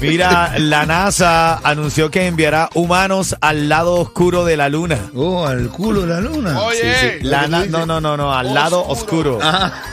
Mira, 0.00 0.58
la 0.58 0.86
NASA 0.86 1.58
anunció 1.58 2.10
que 2.10 2.26
enviará 2.26 2.70
humanos 2.74 3.36
al 3.40 3.68
lado 3.68 3.94
oscuro 3.94 4.44
de 4.44 4.56
la 4.56 4.68
luna. 4.68 4.98
Oh, 5.14 5.46
al 5.46 5.68
culo 5.68 6.00
de 6.02 6.06
la 6.08 6.20
luna. 6.20 6.60
Oye, 6.62 7.18
La 7.22 7.46
na- 7.46 7.66
no, 7.66 7.86
no, 7.86 8.00
no, 8.00 8.16
no, 8.16 8.34
al 8.34 8.54
lado 8.54 8.82
oscuro. 8.86 9.38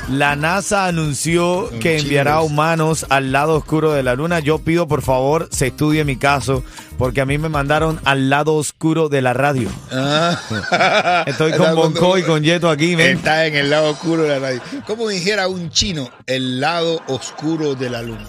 La 0.10 0.36
NASA 0.36 0.86
anunció 0.88 1.70
que 1.80 2.00
enviará 2.00 2.42
humanos 2.42 3.06
al 3.10 3.32
lado 3.32 3.56
oscuro 3.58 3.92
de 3.92 4.02
la 4.02 4.16
luna. 4.16 4.40
Yo 4.40 4.60
pido, 4.60 4.88
por 4.88 5.02
favor, 5.02 5.48
se 5.52 5.68
estudie 5.68 6.04
mi 6.06 6.16
caso, 6.16 6.64
porque 6.98 7.22
a 7.22 7.26
mí 7.26 7.38
me 7.38 7.50
mandaron 7.50 8.00
al 8.06 8.30
lado 8.30 8.56
oscuro 8.56 9.10
de 9.10 9.22
la 9.22 9.34
radio. 9.34 9.70
Ah. 9.92 11.24
Estoy 11.28 11.52
con 11.54 11.76
Bonco 11.76 12.18
y 12.18 12.24
con 12.24 12.44
Yeto 12.44 12.70
aquí, 12.70 12.96
men. 12.96 13.18
Está 13.18 13.46
en 13.46 13.56
el 13.56 13.70
lado 13.70 13.92
oscuro 13.92 14.24
de 14.24 14.30
la 14.30 14.40
radio. 14.40 14.62
Como 14.88 15.08
dijera 15.10 15.48
un 15.48 15.70
chino, 15.70 16.10
el 16.26 16.60
lado 16.60 17.02
oscuro 17.08 17.76
de 17.76 17.90
la 17.90 18.02
luna. 18.02 18.26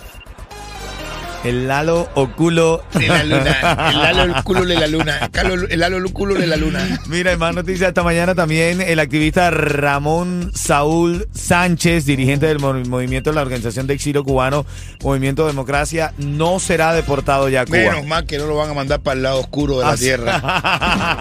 El 1.42 1.68
lado 1.68 2.10
oculo. 2.14 2.82
De 2.92 3.08
la 3.08 3.24
luna. 3.24 3.90
El 3.90 3.98
lado 4.16 4.44
culo 4.44 4.64
de 4.66 4.74
la 4.74 4.86
luna. 4.86 5.30
El 5.70 5.80
lado 5.80 5.96
culo 6.12 6.34
de 6.34 6.46
la 6.46 6.56
luna. 6.56 7.00
Mira, 7.06 7.34
más 7.38 7.54
noticias 7.54 7.88
esta 7.88 8.02
mañana 8.02 8.34
también 8.34 8.80
el 8.82 8.98
activista 9.00 9.50
Ramón 9.50 10.50
Saúl 10.54 11.26
Sánchez, 11.32 12.04
dirigente 12.04 12.46
del 12.46 12.58
mo- 12.58 12.74
movimiento 12.74 13.30
de 13.30 13.36
la 13.36 13.42
Organización 13.42 13.86
de 13.86 13.94
Exilio 13.94 14.22
Cubano, 14.22 14.66
Movimiento 15.02 15.46
Democracia, 15.46 16.12
no 16.18 16.58
será 16.60 16.92
deportado 16.92 17.48
ya 17.48 17.62
a 17.62 17.64
Cuba. 17.64 17.78
Menos 17.78 18.06
mal 18.06 18.26
que 18.26 18.36
no 18.38 18.46
lo 18.46 18.56
van 18.56 18.70
a 18.70 18.74
mandar 18.74 19.00
para 19.00 19.16
el 19.16 19.22
lado 19.22 19.40
oscuro 19.40 19.78
de 19.78 19.84
la 19.84 19.90
Así- 19.92 20.04
tierra. 20.04 20.40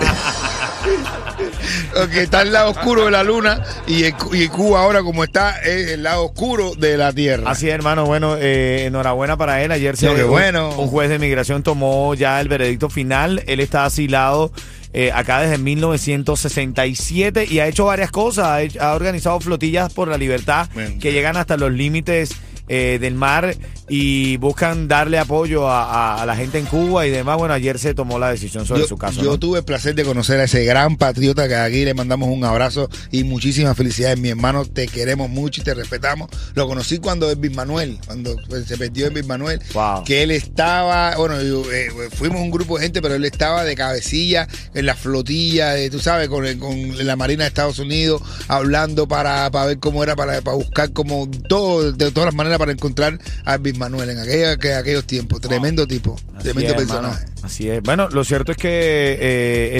Porque 1.93 2.23
está 2.23 2.41
el 2.41 2.51
lado 2.51 2.71
oscuro 2.71 3.05
de 3.05 3.11
la 3.11 3.23
luna 3.23 3.63
y, 3.87 4.03
el- 4.03 4.13
y 4.33 4.47
Cuba 4.47 4.81
ahora 4.81 5.01
como 5.01 5.23
está 5.23 5.59
es 5.61 5.89
el 5.91 6.03
lado 6.03 6.25
oscuro 6.25 6.75
de 6.75 6.97
la 6.97 7.11
tierra. 7.13 7.49
Así 7.51 7.67
es, 7.67 7.73
hermano. 7.73 8.05
Bueno, 8.05 8.35
eh, 8.37 8.85
enhorabuena 8.85 9.37
para 9.37 9.63
él. 9.63 9.71
Ayer 9.71 9.97
se, 9.97 10.13
qué 10.13 10.23
un- 10.23 10.29
bueno. 10.29 10.69
un, 10.77 10.87
juez 10.87 11.09
de 11.09 11.19
migración 11.19 11.63
tomó 11.63 12.13
ya 12.15 12.39
el 12.41 12.47
veredicto 12.47 12.89
final. 12.89 13.43
Él 13.47 13.59
está 13.59 13.85
asilado 13.85 14.51
eh, 14.93 15.11
acá 15.13 15.41
desde 15.41 15.57
1967 15.57 17.45
y 17.49 17.59
ha 17.59 17.67
hecho 17.67 17.85
varias 17.85 18.11
cosas. 18.11 18.75
Ha, 18.79 18.93
organizado 18.93 19.39
flotillas 19.39 19.91
por 19.93 20.07
la 20.07 20.17
libertad 20.17 20.67
que 20.99 21.11
llegan 21.11 21.37
hasta 21.37 21.57
los 21.57 21.71
límites 21.71 22.31
eh, 22.69 22.97
del 23.01 23.15
mar 23.15 23.55
y 23.89 24.37
buscan 24.37 24.87
darle 24.87 25.17
apoyo 25.17 25.67
a, 25.67 25.83
a- 25.83 26.21
a 26.21 26.25
la 26.25 26.35
gente 26.35 26.59
en 26.59 26.65
Cuba 26.65 27.05
y 27.07 27.09
demás. 27.09 27.37
Bueno, 27.37 27.53
ayer 27.53 27.77
se 27.79 27.93
tomó 27.93 28.19
la 28.19 28.29
decisión 28.31 28.65
sobre 28.65 28.81
yo, 28.81 28.87
su 28.87 28.97
caso. 28.97 29.21
yo 29.21 29.31
¿no? 29.31 29.39
tuve 29.39 29.59
el 29.59 29.65
placer 29.65 29.95
de 29.95 30.03
conocer 30.05 30.39
a 30.39 30.43
ese 30.43 30.63
gran 30.63 30.95
patriota 30.95 31.47
que 31.47 31.55
aquí 31.55 31.83
le 31.83 31.93
mandamos 31.93 32.29
un 32.29 32.43
abrazo 32.45 32.89
y 33.11 33.23
muchísimas 33.23 33.75
felicidades. 33.75 34.19
Mi 34.19 34.29
hermano, 34.29 34.65
te 34.65 34.87
queremos 34.87 35.29
mucho 35.29 35.61
y 35.61 35.63
te 35.63 35.73
respetamos. 35.73 36.29
Lo 36.53 36.67
conocí 36.67 36.99
cuando 36.99 37.29
Elvis 37.31 37.55
Manuel, 37.55 37.97
cuando 38.05 38.35
pues, 38.47 38.65
se 38.65 38.77
perdió 38.77 39.07
Elvis 39.07 39.25
Manuel, 39.25 39.59
Wow. 39.73 40.03
que 40.03 40.21
él 40.23 40.31
estaba, 40.31 41.15
bueno, 41.17 41.41
yo, 41.41 41.63
eh, 41.71 41.89
fuimos 42.13 42.39
un 42.41 42.51
grupo 42.51 42.77
de 42.77 42.83
gente, 42.83 43.01
pero 43.01 43.15
él 43.15 43.25
estaba 43.25 43.63
de 43.63 43.75
cabecilla 43.75 44.47
en 44.75 44.85
la 44.85 44.93
flotilla, 44.95 45.71
de, 45.73 45.89
tú 45.89 45.99
sabes, 45.99 46.29
con, 46.29 46.45
el- 46.45 46.59
con 46.59 47.05
la 47.07 47.15
Marina 47.15 47.43
de 47.43 47.47
Estados 47.47 47.79
Unidos, 47.79 48.21
hablando 48.47 49.07
para, 49.07 49.49
para 49.49 49.65
ver 49.65 49.79
cómo 49.79 50.03
era, 50.03 50.15
para, 50.15 50.41
para 50.41 50.55
buscar 50.57 50.93
como 50.93 51.27
todo, 51.47 51.91
de 51.91 52.11
todas 52.11 52.25
las 52.27 52.35
maneras 52.35 52.58
para 52.59 52.71
encontrar 52.71 53.17
a 53.45 53.55
Elvis 53.55 53.77
Manuel 53.79 54.11
en 54.11 54.19
aquella, 54.19 54.57
que, 54.57 54.75
aquellos 54.75 55.05
tiempos. 55.05 55.41
Tremendo 55.41 55.87
tipo, 55.87 56.15
Así 56.35 56.43
tremendo 56.43 56.73
es, 56.75 56.79
hermano. 56.81 57.09
personaje. 57.09 57.25
Así 57.41 57.69
es. 57.69 57.81
Bueno, 57.81 58.07
lo 58.09 58.23
cierto 58.23 58.51
es 58.51 58.57
que 58.59 58.69
eh, 58.69 59.17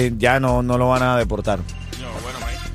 eh, 0.06 0.12
ya 0.18 0.40
no, 0.40 0.62
no 0.62 0.76
lo 0.78 0.88
van 0.88 1.02
a 1.04 1.16
deportar. 1.16 1.60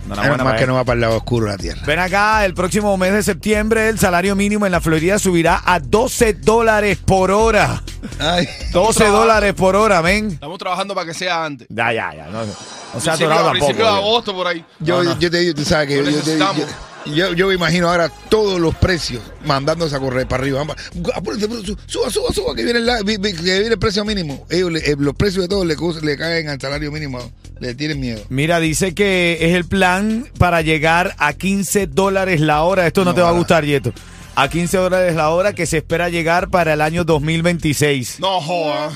Menos 0.05 0.19
Enhorabuena 0.19 0.43
más 0.43 0.51
para 0.53 0.59
que 0.59 0.67
no 0.67 0.75
va 0.75 0.83
para 0.83 0.93
el 0.93 1.01
lado 1.01 1.17
oscuro 1.17 1.47
de 1.47 1.51
la 1.53 1.57
tierra. 1.57 1.81
Ven 1.87 1.97
acá, 1.97 2.45
el 2.45 2.53
próximo 2.53 2.95
mes 2.95 3.11
de 3.11 3.23
septiembre 3.23 3.89
el 3.89 3.97
salario 3.97 4.35
mínimo 4.35 4.67
en 4.67 4.71
la 4.71 4.79
Florida 4.79 5.17
subirá 5.17 5.63
a 5.65 5.79
12 5.79 6.33
dólares 6.33 6.99
por 7.03 7.31
hora. 7.31 7.81
Ay. 8.19 8.47
12 8.71 9.07
dólares 9.07 9.55
por 9.55 9.75
hora, 9.75 10.03
men. 10.03 10.29
Estamos 10.33 10.59
trabajando 10.59 10.93
para 10.93 11.07
que 11.07 11.15
sea 11.15 11.43
antes. 11.43 11.67
Ya, 11.71 11.91
ya, 11.91 12.13
ya. 12.15 12.25
No, 12.27 12.41
no 12.45 12.45
se 12.45 13.09
ha 13.09 13.13
Principio- 13.13 13.25
atorado 13.25 13.47
a 13.47 13.51
principio 13.53 13.77
de 13.77 13.83
tampoco. 13.83 14.07
agosto 14.07 14.35
por 14.35 14.45
ahí. 14.47 14.63
Yo, 14.79 15.03
No, 15.03 15.09
no. 15.15 15.19
yo 15.19 15.31
te 15.31 15.39
digo, 15.39 15.55
tú 15.55 15.65
sabes 15.65 15.87
que 15.87 15.95
yo, 15.95 16.03
yo, 16.03 16.05
te- 16.05 16.11
yo, 16.11 16.17
necesitamos. 16.19 16.65
Yo- 17.13 17.33
yo 17.33 17.47
me 17.47 17.55
imagino 17.55 17.89
ahora 17.89 18.09
todos 18.29 18.59
los 18.59 18.73
precios 18.75 19.21
mandándose 19.45 19.95
a 19.95 19.99
correr 19.99 20.27
para 20.27 20.41
arriba. 20.43 20.59
Vamos, 20.59 20.75
apúrate, 21.13 21.45
apúrate, 21.45 21.65
su- 21.67 21.77
suba, 21.85 22.09
suba, 22.09 22.31
suba, 22.33 22.55
que 22.55 22.63
viene 22.63 22.79
el, 22.79 22.85
la- 22.85 23.01
vi- 23.03 23.17
vi- 23.17 23.33
que 23.33 23.41
viene 23.41 23.67
el 23.67 23.79
precio 23.79 24.03
mínimo. 24.05 24.45
Ellos, 24.49 24.71
le- 24.71 24.79
eh, 24.91 24.95
los 24.97 25.13
precios 25.15 25.43
de 25.43 25.47
todos 25.49 25.65
le, 26.03 26.17
caen 26.17 26.49
al 26.49 26.59
salario 26.59 26.91
mínimo. 26.91 27.19
Le 27.59 27.73
tienen 27.75 27.99
miedo. 27.99 28.21
Mira, 28.29 28.59
dice 28.59 28.93
que 28.93 29.37
es 29.41 29.53
el 29.55 29.65
plan 29.65 30.27
para 30.37 30.61
llegar 30.61 31.15
a 31.19 31.33
15 31.33 31.87
dólares 31.87 32.41
la 32.41 32.63
hora. 32.63 32.85
Esto 32.85 33.05
no, 33.05 33.11
No, 33.11 33.15
te 33.15 33.21
va 33.21 33.29
a 33.29 33.33
gustar, 33.33 33.63
Yeto. 33.63 33.93
A 34.35 34.49
15 34.49 34.75
dólares 34.77 35.15
la 35.15 35.29
hora 35.29 35.53
que 35.53 35.65
se 35.65 35.77
espera 35.77 36.09
llegar 36.09 36.49
para 36.49 36.73
el 36.73 36.81
año 36.81 37.05
2026. 37.05 38.19
No 38.19 38.41
joda. 38.41 38.89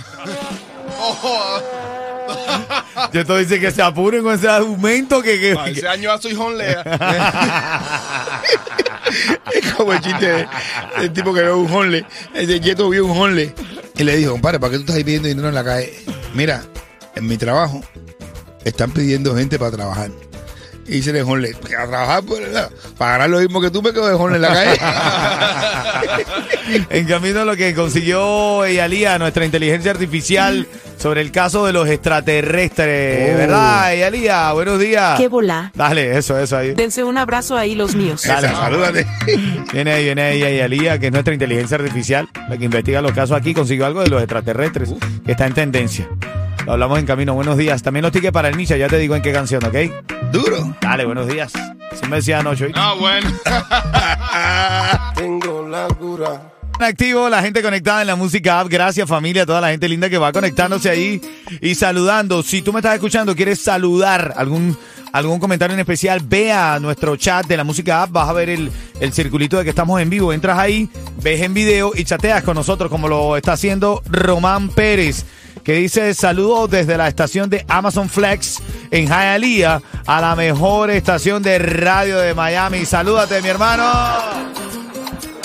No 0.88 1.14
joda. 1.14 1.64
Yeto 3.13 3.38
dice 3.38 3.59
que 3.59 3.72
se 3.72 3.81
apuren 3.81 4.23
con 4.23 4.34
ese 4.35 4.47
aumento 4.50 5.22
que... 5.22 5.40
que- 5.40 5.57
Ese 5.72 5.88
año 5.88 6.13
ya 6.16 6.22
soy 6.22 6.34
honlea. 6.35 6.84
Es 9.53 9.73
como 9.73 9.94
el 9.94 10.01
chiste 10.01 10.25
de- 10.28 10.47
del 11.00 11.13
tipo 11.13 11.34
que 11.34 11.41
ve 11.41 11.51
un 11.51 11.72
honle. 11.72 12.06
El 12.34 12.47
de 12.47 12.59
Yeto 12.59 12.89
vio 12.89 13.06
un 13.06 13.18
honle. 13.18 13.53
Y 13.97 14.03
le 14.03 14.16
dijo, 14.18 14.31
compadre, 14.34 14.59
¿para 14.59 14.72
qué 14.72 14.78
tú 14.78 14.81
estás 14.84 14.95
ahí 14.97 15.03
pidiendo 15.03 15.28
dinero 15.28 15.50
en 15.50 15.56
la 15.56 15.63
calle? 15.63 15.94
Mira, 16.34 16.63
en 17.16 17.28
mi 17.28 17.38
trabajo 17.38 17.81
están 18.63 18.91
pidiendo 18.91 19.35
gente 19.35 19.57
para 19.57 19.72
trabajar. 19.72 20.12
Y 20.89 20.95
dice 20.95 21.11
el 21.11 21.22
honle, 21.22 21.51
a 21.77 21.88
trabajar 21.88 22.23
por 22.23 22.41
el- 22.41 22.51
para 22.97 23.11
ganar 23.11 23.29
lo 23.29 23.39
mismo 23.39 23.61
que 23.61 23.69
tú 23.69 23.81
me 23.81 23.94
quedo 23.94 24.07
de 24.07 24.16
honle 24.16 24.38
en 24.38 24.41
la 24.41 24.47
calle. 24.50 24.79
En 26.91 27.05
camino 27.07 27.41
a 27.41 27.45
lo 27.45 27.55
que 27.55 27.73
consiguió 27.73 28.63
Eyalía, 28.63 29.17
nuestra 29.17 29.44
inteligencia 29.44 29.89
artificial, 29.89 30.67
sobre 30.97 31.22
el 31.22 31.31
caso 31.31 31.66
de 31.66 31.73
los 31.73 31.88
extraterrestres. 31.89 33.33
Oh. 33.33 33.38
¿Verdad, 33.38 33.94
Eyalía? 33.94 34.51
Buenos 34.53 34.79
días. 34.79 35.17
¡Qué 35.19 35.27
bola! 35.29 35.72
Dale, 35.73 36.16
eso, 36.17 36.38
eso 36.38 36.57
ahí. 36.57 36.73
Dense 36.75 37.03
un 37.03 37.17
abrazo 37.17 37.57
ahí 37.57 37.73
los 37.73 37.95
míos. 37.95 38.21
Dale. 38.23 38.47
Esa, 38.47 38.56
salúdate. 38.57 39.07
Viene 39.73 39.94
ahí, 39.94 40.06
viene 40.06 40.21
ahí 40.21 40.44
Eyalía, 40.44 41.00
que 41.00 41.07
es 41.07 41.11
nuestra 41.11 41.33
inteligencia 41.33 41.77
artificial, 41.77 42.27
la 42.50 42.57
que 42.57 42.66
investiga 42.66 43.01
los 43.01 43.13
casos 43.13 43.35
aquí, 43.35 43.53
consiguió 43.53 43.85
algo 43.88 44.01
de 44.01 44.09
los 44.09 44.21
extraterrestres, 44.21 44.91
que 45.25 45.31
está 45.31 45.47
en 45.47 45.53
tendencia. 45.53 46.07
Lo 46.69 46.74
hablamos 46.74 47.00
en 47.00 47.07
camino. 47.07 47.34
Buenos 47.34 47.57
días. 47.57 47.81
También 47.81 48.03
los 48.03 48.12
tickets 48.12 48.31
para 48.31 48.47
el 48.47 48.56
Misha, 48.56 48.78
ya 48.78 48.88
te 48.88 49.00
digo 49.00 49.16
en 49.16 49.24
qué 49.24 49.34
canción, 49.34 49.66
¿ok? 49.66 49.75
Duro. 50.31 50.75
Dale, 50.80 51.03
buenos 51.03 51.28
días. 51.28 51.52
Sí 51.52 52.07
me 52.07 52.18
decía 52.18 52.41
anoche. 52.41 52.66
¿oíste? 52.66 52.80
Ah, 52.80 52.94
bueno. 52.94 53.28
Tengo 55.16 55.68
la 55.68 55.88
cura. 55.88 56.53
Activo, 56.80 57.28
la 57.28 57.41
gente 57.41 57.63
conectada 57.63 58.02
en 58.02 58.07
la 58.07 58.16
música 58.16 58.59
app. 58.59 58.68
Gracias 58.69 59.09
familia, 59.09 59.47
toda 59.47 59.62
la 59.62 59.72
gente 59.72 59.90
linda 59.90 60.12
que 60.12 60.19
va 60.19 60.31
conectándose 60.31 60.91
ahí 60.91 61.19
y 61.59 61.74
saludando. 61.74 62.44
Si 62.44 62.62
tú 62.62 62.72
me 62.72 62.81
estás 62.81 62.94
escuchando, 62.94 63.36
quieres 63.36 63.59
saludar 63.59 64.36
algún 64.38 64.78
algún 65.12 65.40
comentario 65.40 65.74
en 65.74 65.80
especial, 65.80 66.22
ve 66.24 66.51
a 66.51 66.80
nuestro 66.80 67.16
chat 67.16 67.47
de 67.47 67.57
la 67.57 67.63
música 67.63 68.03
app, 68.03 68.12
vas 68.12 68.30
a 68.30 68.34
ver 68.34 68.47
el, 68.47 68.72
el 69.00 69.12
circulito 69.12 69.57
de 69.57 69.63
que 69.63 69.72
estamos 69.72 70.00
en 70.00 70.12
vivo. 70.12 70.31
Entras 70.31 70.59
ahí, 70.59 70.88
ves 71.24 71.41
en 71.41 71.56
video 71.56 71.94
y 71.96 72.03
chateas 72.03 72.44
con 72.44 72.53
nosotros 72.53 72.91
como 72.91 73.07
lo 73.07 73.36
está 73.38 73.53
haciendo 73.53 74.03
Román 74.06 74.69
Pérez. 74.69 75.25
Que 75.64 75.74
dice 75.74 76.14
saludos 76.14 76.70
desde 76.72 76.97
la 76.97 77.08
estación 77.08 77.50
de 77.50 77.64
Amazon 77.68 78.09
Flex 78.09 78.62
en 78.92 79.08
Hialeah 79.08 79.81
a 80.08 80.22
la 80.22 80.36
mejor 80.36 80.90
estación 80.90 81.44
de 81.44 81.59
radio 81.59 82.18
de 82.18 82.34
Miami. 82.34 82.86
Salúdate, 82.86 83.42
mi 83.42 83.50
hermano. 83.50 83.84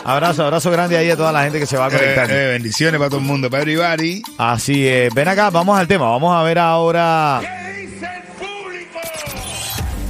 Abrazo, 0.06 0.44
abrazo 0.44 0.70
grande 0.70 0.96
ahí 0.98 1.10
a 1.10 1.16
toda 1.16 1.32
la 1.32 1.42
gente 1.44 1.58
que 1.58 1.66
se 1.66 1.76
va 1.76 1.88
Eh, 1.88 1.92
conectando. 1.92 2.34
eh, 2.34 2.48
bendiciones 2.52 2.98
para 2.98 3.08
todo 3.10 3.20
el 3.20 3.26
mundo, 3.26 3.48
para 3.50 3.62
everybody. 3.62 4.22
Así 4.38 4.86
es. 4.86 5.12
Ven 5.14 5.28
acá, 5.28 5.50
vamos 5.50 5.78
al 5.78 5.86
tema. 5.88 6.06
Vamos 6.10 6.34
a 6.34 6.42
ver 6.42 6.58
ahora. 6.58 7.40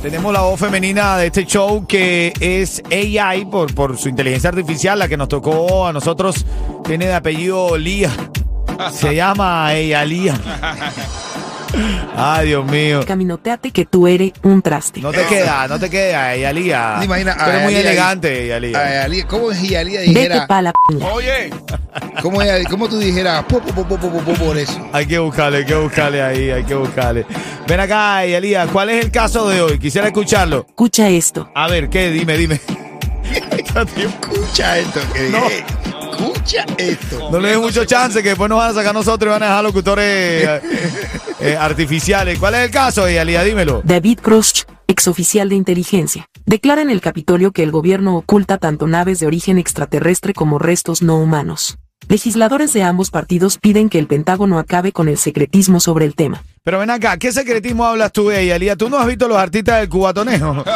Tenemos 0.02 0.32
la 0.34 0.42
voz 0.42 0.60
femenina 0.60 1.16
de 1.16 1.26
este 1.28 1.46
show 1.46 1.86
que 1.86 2.32
es 2.38 2.82
AI 2.92 3.46
por, 3.46 3.74
por 3.74 3.96
su 3.96 4.08
inteligencia 4.10 4.50
artificial, 4.50 4.98
la 4.98 5.08
que 5.08 5.16
nos 5.16 5.28
tocó 5.28 5.86
a 5.86 5.92
nosotros. 5.92 6.44
Tiene 6.84 7.06
de 7.06 7.14
apellido 7.14 7.78
Lía. 7.78 8.10
Se 8.92 9.14
llama 9.14 9.72
ella 9.74 10.04
Lía. 10.04 10.34
Ay, 12.16 12.46
Dios 12.48 12.64
mío. 12.66 13.00
Caminoteate 13.04 13.72
que 13.72 13.84
tú 13.84 14.06
eres 14.06 14.32
un 14.44 14.62
traste. 14.62 15.00
No 15.00 15.10
te 15.10 15.24
queda, 15.26 15.66
no 15.66 15.78
te 15.80 15.90
queda, 15.90 16.32
ella 16.34 16.52
Lía. 16.52 16.96
¿Te 17.00 17.04
imaginas 17.06 17.36
Tú 17.36 17.44
eres 17.50 17.62
muy 17.64 17.72
Yalía 17.74 17.90
elegante, 17.90 18.44
ella 18.44 18.60
Lía. 18.60 18.78
A 18.78 18.90
Yalía- 19.08 19.26
¿Cómo 19.26 19.50
es 19.50 19.60
Yalía 19.62 20.00
Vete 20.00 20.12
dijera? 20.12 20.46
pa' 20.46 20.62
la 20.62 20.72
p***. 20.72 21.04
Oye, 21.12 21.50
¿Cómo, 22.22 22.40
ella- 22.42 22.62
cómo 22.70 22.88
tú 22.88 22.98
dijeras? 22.98 23.42
Po, 23.44 23.58
po, 23.60 23.72
po, 23.74 23.84
po, 23.84 23.98
po, 23.98 24.20
po, 24.20 24.32
por 24.34 24.56
eso. 24.56 24.88
Hay 24.92 25.06
que 25.06 25.18
buscarle, 25.18 25.58
hay 25.58 25.64
que 25.64 25.74
buscarle 25.74 26.22
ahí, 26.22 26.50
hay 26.50 26.62
que 26.64 26.74
buscarle. 26.76 27.26
Ven 27.66 27.80
acá, 27.80 28.24
Elías, 28.24 28.68
¿cuál 28.72 28.90
es 28.90 29.04
el 29.06 29.10
caso 29.10 29.48
de 29.48 29.60
hoy? 29.60 29.78
Quisiera 29.80 30.06
escucharlo. 30.06 30.66
Escucha 30.68 31.08
esto. 31.08 31.50
A 31.56 31.66
ver, 31.66 31.88
¿qué? 31.88 32.10
Dime, 32.10 32.36
dime. 32.36 32.60
Escucha, 33.96 34.78
esto. 34.78 35.00
que- 35.12 35.28
No. 35.30 35.40
Eh, 36.18 36.32
Escucha 36.32 36.64
esto. 36.78 37.30
No 37.30 37.38
le 37.40 37.50
des 37.50 37.58
mucho 37.58 37.84
chance 37.84 38.22
que 38.22 38.30
después 38.30 38.48
nos 38.48 38.58
van 38.58 38.70
a 38.70 38.74
sacar 38.74 38.94
nosotros 38.94 39.28
y 39.28 39.32
van 39.32 39.42
a 39.42 39.46
dejar 39.46 39.64
locutores 39.64 40.04
eh, 40.06 40.60
eh, 41.40 41.56
artificiales. 41.56 42.38
¿Cuál 42.38 42.54
es 42.54 42.60
el 42.62 42.70
caso, 42.70 43.04
Alía? 43.04 43.42
Dímelo. 43.42 43.82
David 43.84 44.20
Cruz, 44.20 44.66
exoficial 44.86 45.48
de 45.48 45.56
inteligencia, 45.56 46.26
declara 46.46 46.82
en 46.82 46.90
el 46.90 47.00
Capitolio 47.00 47.52
que 47.52 47.62
el 47.62 47.70
gobierno 47.70 48.16
oculta 48.16 48.58
tanto 48.58 48.86
naves 48.86 49.20
de 49.20 49.26
origen 49.26 49.58
extraterrestre 49.58 50.34
como 50.34 50.58
restos 50.58 51.02
no 51.02 51.16
humanos. 51.16 51.78
Legisladores 52.08 52.72
de 52.72 52.82
ambos 52.82 53.10
partidos 53.10 53.58
piden 53.58 53.88
que 53.88 53.98
el 53.98 54.06
Pentágono 54.06 54.58
acabe 54.58 54.92
con 54.92 55.08
el 55.08 55.16
secretismo 55.16 55.80
sobre 55.80 56.04
el 56.04 56.14
tema. 56.14 56.42
Pero 56.64 56.78
ven 56.78 56.88
acá, 56.88 57.18
¿qué 57.18 57.30
secretismo 57.30 57.84
hablas 57.84 58.10
tú, 58.10 58.30
eh, 58.30 58.50
Alía? 58.50 58.74
¿Tú 58.74 58.88
no 58.88 58.98
has 58.98 59.06
visto 59.06 59.28
los 59.28 59.36
artistas 59.36 59.80
del 59.80 59.88
cubatonejo? 59.90 60.64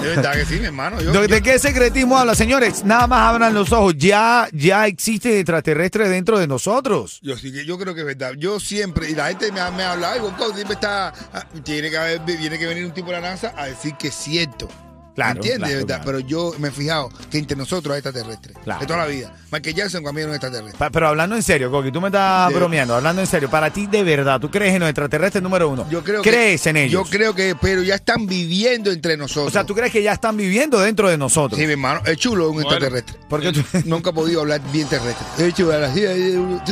De 0.00 0.08
verdad 0.08 0.32
que 0.34 0.46
sí, 0.46 0.54
mi 0.60 0.66
hermano. 0.66 1.00
Yo, 1.00 1.12
¿De, 1.12 1.18
yo- 1.28 1.28
de 1.28 1.42
qué 1.42 1.58
secretismo 1.58 2.16
habla, 2.16 2.34
señores? 2.36 2.84
Nada 2.84 3.06
más 3.08 3.28
abran 3.28 3.52
los 3.54 3.72
ojos. 3.72 3.94
Ya, 3.98 4.48
ya 4.52 4.86
existe 4.86 5.38
extraterrestre 5.38 6.08
dentro 6.08 6.38
de 6.38 6.46
nosotros. 6.46 7.18
Yo 7.22 7.36
sí 7.36 7.52
que 7.52 7.64
yo 7.66 7.76
creo 7.78 7.92
que 7.94 8.00
es 8.00 8.06
verdad. 8.06 8.32
Yo 8.38 8.58
siempre, 8.60 9.10
y 9.10 9.14
la 9.16 9.26
gente 9.28 9.50
me 9.52 9.60
ha, 9.60 9.70
me 9.72 9.82
ha 9.82 9.92
hablado, 9.92 10.16
y 10.16 10.20
Bonco 10.20 10.52
siempre 10.54 10.74
está, 10.74 11.08
ah, 11.08 11.44
tiene 11.64 11.90
que 11.90 11.98
haber, 11.98 12.24
tiene 12.24 12.56
que 12.58 12.66
venir 12.66 12.86
un 12.86 12.92
tipo 12.92 13.08
de 13.08 13.20
la 13.20 13.30
NASA 13.32 13.52
a 13.56 13.66
decir 13.66 13.94
que 13.96 14.08
es 14.08 14.14
cierto. 14.14 14.68
Claro, 15.14 15.36
¿Entiendes? 15.42 15.68
claro, 15.70 15.86
claro. 15.86 16.02
Pero 16.06 16.18
yo 16.20 16.52
me 16.58 16.68
he 16.68 16.70
fijado 16.70 17.10
que 17.30 17.36
entre 17.38 17.54
nosotros 17.56 17.92
hay 17.92 17.98
extraterrestres. 17.98 18.56
Claro. 18.64 18.80
De 18.80 18.86
toda 18.86 19.00
la 19.00 19.06
vida. 19.06 19.34
Michael 19.50 19.74
Jackson 19.76 20.02
también 20.02 20.24
era 20.24 20.30
un 20.30 20.34
extraterrestre. 20.36 20.78
Pa- 20.78 20.90
Pero 20.90 21.08
hablando 21.08 21.36
en 21.36 21.42
serio, 21.42 21.70
Coqui, 21.70 21.92
tú 21.92 22.00
me 22.00 22.08
estás 22.08 22.48
De- 22.48 22.54
bromeando, 22.54 22.94
hablando 22.94 23.20
en 23.20 23.26
serio. 23.26 23.50
Para 23.50 23.70
ti, 23.70 23.86
de 23.86 24.02
verdad, 24.04 24.40
¿tú 24.40 24.50
crees 24.50 24.72
en 24.74 24.80
los 24.80 24.88
extraterrestres 24.88 25.42
número 25.42 25.68
uno? 25.68 25.86
Yo 25.90 26.02
creo 26.02 26.22
¿Crees 26.22 26.62
que, 26.62 26.70
en 26.70 26.76
ellos? 26.78 27.04
Yo 27.04 27.10
creo 27.10 27.34
que, 27.34 27.54
pero 27.60 27.82
ya 27.82 27.96
están 27.96 28.26
viviendo 28.26 28.90
entre 28.90 29.16
nosotros. 29.18 29.48
O 29.48 29.50
sea, 29.50 29.64
¿tú 29.64 29.74
crees 29.74 29.92
que 29.92 30.02
ya 30.02 30.12
están 30.12 30.36
viviendo 30.36 30.80
dentro 30.80 31.08
de 31.10 31.18
nosotros? 31.18 31.58
Sí, 31.60 31.66
mi 31.66 31.72
hermano. 31.72 32.00
El 32.06 32.16
chulo 32.16 32.44
es 32.44 32.48
un 32.48 32.54
Bueno. 32.62 32.70
extraterrestre. 32.70 33.18
Porque 33.28 33.52
tú... 33.52 33.62
Nunca 33.84 34.10
he 34.10 34.12
podido 34.14 34.40
hablar 34.40 34.60
bien 34.72 34.88
terrestre. 34.88 35.26
El 35.44 35.52
chulo, 35.52 35.72
eh, 35.74 36.62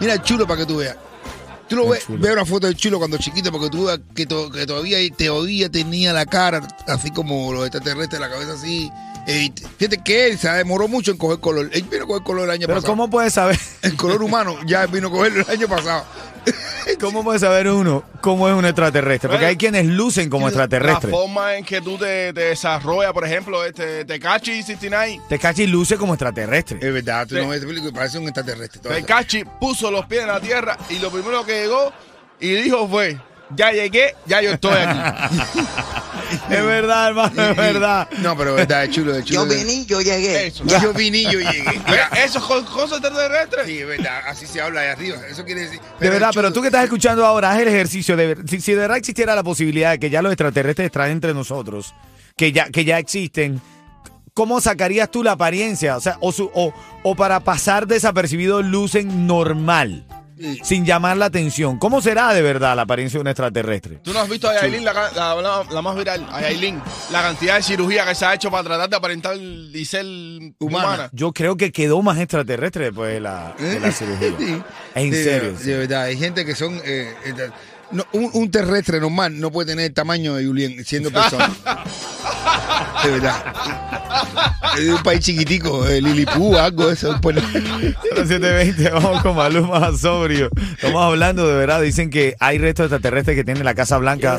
mira 0.00 0.14
el 0.14 0.22
chulo 0.22 0.46
para 0.46 0.60
que 0.60 0.66
tú 0.66 0.78
veas. 0.78 0.96
Tú 1.70 1.76
lo 1.76 1.88
ves, 1.88 2.04
ve 2.08 2.32
una 2.32 2.44
foto 2.44 2.66
del 2.66 2.76
chulo 2.76 2.98
cuando 2.98 3.16
chiquito 3.16 3.50
porque 3.52 3.70
tú 3.70 3.88
que, 4.14 4.26
to- 4.26 4.50
que 4.50 4.66
todavía, 4.66 4.98
todavía 5.16 5.70
tenía 5.70 6.12
la 6.12 6.26
cara 6.26 6.66
así 6.88 7.10
como 7.12 7.52
los 7.52 7.62
extraterrestres, 7.64 8.20
la 8.20 8.28
cabeza 8.28 8.52
así. 8.54 8.90
Eh, 9.26 9.52
fíjate 9.78 10.02
que 10.02 10.26
él 10.26 10.38
se 10.38 10.48
demoró 10.50 10.88
mucho 10.88 11.12
en 11.12 11.16
coger 11.16 11.38
color. 11.38 11.70
Él 11.72 11.82
vino 11.90 12.04
a 12.04 12.06
coger 12.08 12.22
color 12.24 12.44
el 12.44 12.50
año 12.50 12.66
Pero 12.66 12.78
pasado. 12.80 12.92
¿cómo 12.92 13.08
puedes 13.08 13.34
saber, 13.34 13.58
El 13.82 13.96
color 13.96 14.20
humano 14.22 14.56
ya 14.66 14.84
vino 14.86 15.08
a 15.08 15.10
cogerlo 15.12 15.44
el 15.46 15.50
año 15.50 15.68
pasado. 15.68 16.04
cómo 17.00 17.22
puede 17.24 17.38
saber 17.38 17.68
uno 17.68 18.02
cómo 18.20 18.48
es 18.48 18.54
un 18.54 18.64
extraterrestre? 18.64 19.28
Porque 19.30 19.46
hay 19.46 19.56
quienes 19.56 19.86
lucen 19.86 20.28
como 20.28 20.46
La 20.46 20.50
extraterrestres. 20.50 21.10
forma 21.10 21.56
en 21.56 21.64
que 21.64 21.80
tú 21.80 21.96
te, 21.96 22.32
te 22.32 22.40
desarrollas, 22.40 23.12
por 23.12 23.24
ejemplo, 23.26 23.64
este 23.64 24.04
Tekachi 24.04 24.62
69. 24.62 25.20
Tecachi 25.28 25.66
luce 25.66 25.96
como 25.96 26.14
extraterrestre. 26.14 26.78
Es 26.80 26.92
verdad, 26.92 27.26
tú 27.26 27.34
Sí. 27.36 27.40
no 27.40 27.48
ves 27.48 27.56
esta 27.56 27.68
película 27.68 27.90
y 27.90 27.94
parece 27.94 28.18
un 28.18 28.24
extraterrestre. 28.24 28.80
Todo 28.80 28.92
eso. 28.92 29.00
Tekachi 29.00 29.44
puso 29.60 29.90
los 29.90 30.06
pies 30.06 30.22
en 30.22 30.28
la 30.28 30.40
tierra 30.40 30.76
y 30.88 30.98
lo 30.98 31.10
primero 31.10 31.44
que 31.44 31.62
llegó 31.62 31.92
y 32.38 32.48
dijo 32.52 32.88
fue, 32.88 33.18
ya 33.54 33.72
llegué, 33.72 34.14
ya 34.26 34.40
yo 34.42 34.50
estoy 34.52 34.72
aquí. 34.76 35.38
Es 36.50 36.64
verdad, 36.64 37.08
hermano, 37.08 37.42
es 37.50 37.56
verdad. 37.56 38.08
No, 38.18 38.36
pero 38.36 38.50
es 38.50 38.56
verdad, 38.56 38.84
es 38.84 38.90
chulo, 38.90 39.14
es 39.16 39.24
chulo. 39.24 39.44
Yo 39.46 39.54
vine, 39.54 39.84
yo 39.86 40.00
llegué. 40.00 40.46
Eso, 40.46 40.64
Yo 40.66 40.92
vine 40.92 41.18
y 41.18 41.24
yo 41.24 41.38
llegué. 41.40 41.64
Eso 42.24 42.38
es 42.38 42.44
co- 42.44 42.64
cosa 42.64 42.96
extraterrestre. 42.96 43.66
Sí, 43.66 43.78
es 43.78 43.86
verdad, 43.86 44.20
así 44.26 44.46
se 44.46 44.60
habla 44.60 44.82
de 44.82 44.88
arriba. 44.90 45.16
Eso 45.30 45.44
quiere 45.44 45.62
decir. 45.62 45.80
De 45.98 46.10
verdad, 46.10 46.30
pero 46.34 46.52
tú 46.52 46.60
que 46.60 46.68
estás 46.68 46.84
escuchando 46.84 47.24
ahora, 47.26 47.50
haz 47.52 47.60
el 47.60 47.68
ejercicio. 47.68 48.16
De 48.16 48.36
si, 48.46 48.60
si 48.60 48.72
de 48.72 48.78
verdad 48.78 48.96
existiera 48.96 49.34
la 49.34 49.42
posibilidad 49.42 49.90
de 49.92 49.98
que 49.98 50.10
ya 50.10 50.22
los 50.22 50.32
extraterrestres 50.32 50.86
están 50.86 51.10
entre 51.10 51.34
nosotros, 51.34 51.94
que 52.36 52.52
ya, 52.52 52.70
que 52.70 52.84
ya 52.84 52.98
existen, 52.98 53.60
¿cómo 54.34 54.60
sacarías 54.60 55.10
tú 55.10 55.22
la 55.22 55.32
apariencia? 55.32 55.96
O 55.96 56.00
sea, 56.00 56.16
o, 56.20 56.32
su- 56.32 56.50
o, 56.54 56.72
o 57.02 57.14
para 57.16 57.40
pasar 57.40 57.86
desapercibido 57.86 58.62
lucen 58.62 59.26
normal. 59.26 60.06
Sin 60.62 60.84
llamar 60.84 61.16
la 61.16 61.26
atención. 61.26 61.78
¿Cómo 61.78 62.00
será 62.00 62.32
de 62.34 62.42
verdad 62.42 62.74
la 62.76 62.82
apariencia 62.82 63.18
de 63.18 63.22
un 63.22 63.28
extraterrestre? 63.28 64.00
Tú 64.02 64.12
no 64.12 64.20
has 64.20 64.28
visto 64.28 64.48
a 64.48 64.54
Yailin, 64.54 64.84
la, 64.84 64.92
ca- 64.92 65.10
la, 65.14 65.34
la- 65.40 65.64
la 65.70 65.82
más 65.82 65.96
viral, 65.96 66.26
a 66.30 66.40
Yailin, 66.40 66.80
la 67.10 67.22
cantidad 67.22 67.56
de 67.56 67.62
cirugía 67.62 68.04
que 68.06 68.14
se 68.14 68.24
ha 68.24 68.34
hecho 68.34 68.50
para 68.50 68.64
tratar 68.64 68.88
de 68.90 68.96
aparentar 68.96 69.36
y 69.36 69.84
ser 69.84 70.04
Humana. 70.04 70.54
humana. 70.60 71.10
Yo 71.12 71.32
creo 71.32 71.56
que 71.56 71.72
quedó 71.72 72.02
más 72.02 72.18
extraterrestre 72.18 72.84
después 72.86 73.12
de 73.12 73.20
la, 73.20 73.54
de 73.58 73.80
la 73.80 73.92
cirugía. 73.92 74.32
Sí. 74.38 74.62
En 74.94 75.12
Sí, 75.14 75.22
serio. 75.24 75.52
De, 75.52 75.64
de 75.64 75.76
verdad, 75.78 76.02
hay 76.02 76.16
gente 76.16 76.44
que 76.44 76.54
son. 76.56 76.74
eh, 76.84 77.14
eh, 77.24 77.34
no, 77.92 78.04
un, 78.12 78.30
un 78.34 78.50
terrestre 78.50 79.00
normal 79.00 79.38
no 79.40 79.50
puede 79.50 79.70
tener 79.72 79.86
el 79.86 79.92
tamaño 79.94 80.34
de 80.34 80.44
Julien 80.46 80.84
siendo 80.84 81.10
persona. 81.10 81.48
de 83.04 83.10
verdad. 83.10 83.44
Es 84.76 84.86
de 84.86 84.94
un 84.94 85.02
país 85.02 85.20
chiquitico, 85.20 85.86
eh, 85.86 86.00
Lilipú, 86.00 86.56
algo 86.56 86.86
de 86.86 86.94
eso. 86.94 87.16
pues, 87.20 87.36
A 87.38 87.40
las 87.40 88.28
7.20, 88.28 88.92
vamos 88.92 89.22
con 89.22 89.36
Maluma 89.36 89.92
sobrio. 89.96 90.48
Estamos 90.72 91.02
hablando 91.02 91.46
de 91.46 91.54
verdad, 91.54 91.80
dicen 91.80 92.10
que 92.10 92.36
hay 92.38 92.58
restos 92.58 92.86
extraterrestres 92.86 93.36
que 93.36 93.44
tienen 93.44 93.64
la 93.64 93.74
Casa 93.74 93.98
Blanca. 93.98 94.38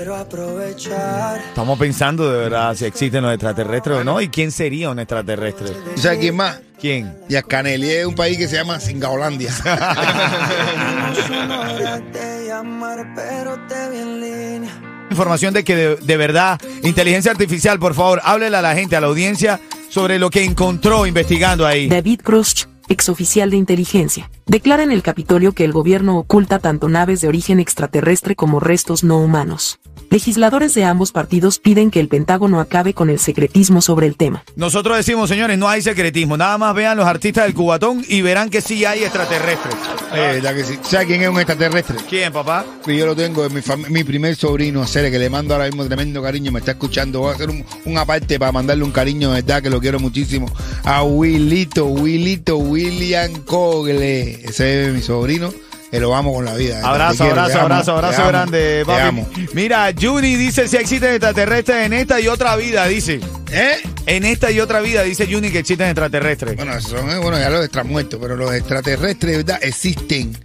Estamos 1.49 1.79
pensando 1.79 2.31
de 2.31 2.37
verdad 2.37 2.75
si 2.75 2.85
existen 2.85 3.23
los 3.23 3.33
extraterrestres 3.33 3.97
o 3.97 4.03
no 4.03 4.21
y 4.21 4.29
quién 4.29 4.51
sería 4.51 4.89
un 4.89 4.99
extraterrestre. 4.99 5.69
¿Tú 5.95 6.01
sabes 6.01 6.19
quién 6.19 6.35
más? 6.35 6.59
¿Quién? 6.79 7.15
Y 7.29 7.39
Canelí 7.43 7.91
es 7.91 8.05
un 8.05 8.15
país 8.15 8.37
que 8.37 8.47
se 8.47 8.55
llama 8.55 8.79
Singaholandia. 8.79 9.53
Información 15.11 15.53
de 15.53 15.65
que 15.65 15.75
de, 15.75 16.17
verdad, 16.17 16.59
inteligencia 16.83 17.31
artificial, 17.31 17.77
por 17.79 17.93
favor, 17.93 18.21
háblele 18.23 18.55
a 18.55 18.61
la 18.61 18.73
gente, 18.73 18.95
a 18.95 19.01
la 19.01 19.07
audiencia, 19.07 19.59
sobre 19.89 20.17
lo 20.19 20.29
que 20.29 20.45
encontró 20.45 21.05
investigando 21.05 21.67
ahí. 21.67 21.89
David 21.89 22.21
Cruz, 22.23 22.69
exoficial 22.87 23.49
de 23.49 23.57
inteligencia, 23.57 24.31
declara 24.45 24.83
en 24.83 24.91
el 24.91 25.03
Capitolio 25.03 25.51
que 25.51 25.65
el 25.65 25.73
gobierno 25.73 26.17
oculta 26.17 26.59
tanto 26.59 26.87
naves 26.87 27.19
de 27.19 27.27
origen 27.27 27.59
extraterrestre 27.59 28.37
como 28.37 28.61
restos 28.61 29.03
no 29.03 29.19
humanos. 29.19 29.79
Legisladores 30.11 30.73
de 30.73 30.83
ambos 30.83 31.13
partidos 31.13 31.57
piden 31.57 31.89
que 31.89 32.01
el 32.01 32.09
Pentágono 32.09 32.59
acabe 32.59 32.93
con 32.93 33.09
el 33.09 33.17
secretismo 33.17 33.81
sobre 33.81 34.07
el 34.07 34.17
tema. 34.17 34.43
Nosotros 34.57 34.97
decimos, 34.97 35.29
señores, 35.29 35.57
no 35.57 35.69
hay 35.69 35.81
secretismo. 35.81 36.35
Nada 36.35 36.57
más 36.57 36.75
vean 36.75 36.97
los 36.97 37.05
artistas 37.05 37.45
del 37.45 37.53
Cubatón 37.53 38.03
y 38.09 38.21
verán 38.21 38.49
que 38.49 38.59
sí 38.59 38.83
hay 38.83 39.03
extraterrestres. 39.03 39.73
Eh, 40.13 40.41
verdad 40.41 40.53
que 40.53 40.65
sí. 40.65 40.77
¿Sabes 40.83 41.07
quién 41.07 41.21
es 41.21 41.29
un 41.29 41.37
extraterrestre? 41.37 41.95
¿Quién, 42.09 42.33
papá? 42.33 42.65
Yo 42.85 43.05
lo 43.05 43.15
tengo, 43.15 43.45
es 43.45 43.53
mi, 43.53 43.61
mi 43.87 44.03
primer 44.03 44.35
sobrino, 44.35 44.85
Cere, 44.85 45.11
que 45.11 45.17
le 45.17 45.29
mando 45.29 45.53
ahora 45.53 45.67
mismo 45.67 45.85
tremendo 45.85 46.21
cariño, 46.21 46.51
me 46.51 46.59
está 46.59 46.71
escuchando. 46.71 47.21
Voy 47.21 47.31
a 47.31 47.35
hacer 47.35 47.49
un, 47.49 47.63
un 47.85 47.97
aparte 47.97 48.37
para 48.37 48.51
mandarle 48.51 48.83
un 48.83 48.91
cariño, 48.91 49.29
de 49.29 49.41
verdad, 49.41 49.63
que 49.63 49.69
lo 49.69 49.79
quiero 49.79 49.97
muchísimo. 50.01 50.51
A 50.83 51.03
Willito, 51.03 51.85
Willito, 51.85 52.57
William 52.57 53.31
Cogle. 53.45 54.43
Ese 54.43 54.87
es 54.87 54.93
mi 54.93 55.01
sobrino, 55.01 55.53
lo 55.99 56.15
amo 56.15 56.33
con 56.33 56.45
la 56.45 56.53
vida. 56.55 56.79
Abrazo, 56.87 57.17
Te 57.17 57.29
quiero, 57.29 57.41
abrazo, 57.41 57.51
te 57.51 57.57
amo, 57.59 57.65
abrazo, 57.65 57.91
te 57.93 57.97
abrazo 58.05 58.27
grande, 58.27 58.59
Te 58.79 58.85
papi. 58.85 59.01
amo. 59.01 59.29
Mira, 59.53 59.91
Juni 59.99 60.35
dice 60.35 60.67
si 60.67 60.77
existen 60.77 61.09
extraterrestres 61.11 61.85
en 61.85 61.93
esta 61.93 62.19
y 62.19 62.27
otra 62.27 62.55
vida, 62.55 62.85
dice. 62.87 63.19
¿Eh? 63.51 63.81
En 64.05 64.23
esta 64.23 64.49
y 64.51 64.59
otra 64.61 64.79
vida, 64.81 65.03
dice 65.03 65.27
Juni 65.31 65.51
que 65.51 65.59
existen 65.59 65.87
extraterrestres. 65.87 66.55
Bueno, 66.55 66.79
son, 66.79 67.09
eh, 67.09 67.17
bueno, 67.17 67.37
ya 67.37 67.49
los 67.49 67.63
extramuertos, 67.65 68.19
pero 68.21 68.35
los 68.37 68.53
extraterrestres, 68.53 69.31
de 69.31 69.37
verdad, 69.37 69.59
existen. 69.61 70.37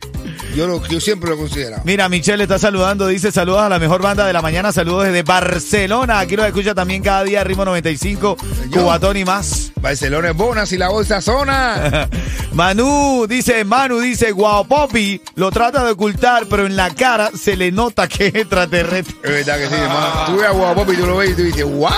Yo, 0.57 0.67
lo, 0.67 0.87
yo 0.87 1.01
siempre 1.01 1.29
lo 1.29 1.37
he 1.37 1.39
considerado. 1.39 1.83
Mira, 1.85 2.09
Michelle 2.09 2.43
está 2.43 2.59
saludando, 2.59 3.07
dice 3.07 3.31
saludos 3.31 3.61
a 3.61 3.69
la 3.69 3.79
mejor 3.79 4.01
banda 4.01 4.27
de 4.27 4.33
la 4.33 4.41
mañana, 4.41 4.73
saludos 4.73 5.05
desde 5.05 5.23
Barcelona. 5.23 6.19
Aquí 6.19 6.35
los 6.35 6.47
escucha 6.47 6.75
también 6.75 7.03
cada 7.03 7.25
día 7.25 7.45
Ritmo 7.45 7.67
95, 7.67 8.39
Señor. 8.41 8.71
Cubatón 8.71 9.19
y 9.19 9.25
más. 9.27 9.71
Barcelona 9.83 10.31
es 10.31 10.35
bona 10.35 10.65
si 10.65 10.79
la 10.79 10.89
bolsa 10.89 11.21
zona. 11.21 12.09
Manu 12.53 13.27
dice, 13.29 13.67
Manu 13.67 14.01
dice, 14.01 14.33
guau, 14.33 14.67
Poppy 14.67 15.21
lo 15.35 15.51
trata 15.51 15.85
de 15.85 15.91
ocultar, 15.91 16.47
pero 16.49 16.65
en 16.65 16.75
la 16.75 16.89
cara 16.89 17.31
se 17.39 17.55
le 17.55 17.71
nota 17.71 18.09
que 18.09 18.29
es 18.29 18.35
extraterrestre. 18.35 19.15
Es 19.25 19.47
verdad 19.47 19.59
que 19.59 19.69
sí, 19.69 19.75
hermano. 19.75 20.25
Tú 20.25 20.37
ves 20.37 20.47
a 20.47 20.53
Guapopi 20.53 20.93
y 20.93 20.97
tú 20.97 21.07
lo 21.07 21.17
ves 21.19 21.31
y 21.33 21.35
tú 21.35 21.43
dices, 21.43 21.65
wow, 21.65 21.91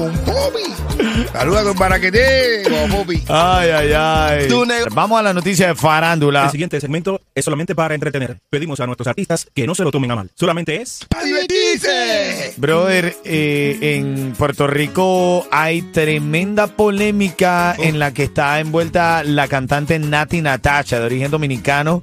un 0.00 0.18
Popi. 0.18 0.83
Saluda 1.32 1.60
a 1.60 1.62
don 1.62 1.76
Baraquete, 1.76 2.62
Guapopi. 2.68 3.22
Ay, 3.28 3.70
ay, 3.70 3.92
ay. 3.92 4.48
Vamos 4.92 5.18
a 5.18 5.22
la 5.22 5.32
noticia 5.32 5.68
de 5.68 5.74
farándula. 5.74 6.44
El 6.44 6.50
siguiente 6.50 6.80
segmento 6.80 7.20
es 7.34 7.44
solamente 7.44 7.74
para 7.74 7.94
entretener. 7.94 8.38
Pedimos 8.50 8.80
a 8.80 8.86
nuestros 8.86 9.06
artistas 9.06 9.46
que 9.54 9.66
no 9.66 9.74
se 9.74 9.84
lo 9.84 9.90
tomen 9.90 10.10
a 10.10 10.16
mal. 10.16 10.30
Solamente 10.34 10.80
es... 10.80 11.06
¡A 11.16 11.24
divertirse! 11.24 12.54
Brother, 12.56 13.16
eh, 13.24 13.78
en 13.80 14.32
Puerto 14.36 14.66
Rico 14.66 15.46
hay 15.50 15.82
tremenda 15.82 16.66
polémica 16.68 17.74
en 17.78 17.98
la 17.98 18.12
que 18.12 18.24
está 18.24 18.60
envuelta 18.60 19.24
la 19.24 19.48
cantante 19.48 19.98
Nati 19.98 20.40
Natacha, 20.40 20.98
de 21.00 21.06
origen 21.06 21.30
dominicano. 21.30 22.02